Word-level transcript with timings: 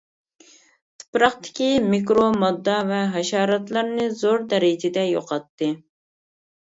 تۇپراقتىكى 1.01 1.65
مىكرو 1.91 2.23
ماددا 2.43 2.77
ۋە 2.91 3.01
ھاشاراتلارنى 3.17 4.07
زور 4.23 4.47
دەرىجىدە 4.55 5.05
يوقاتتى. 5.09 5.69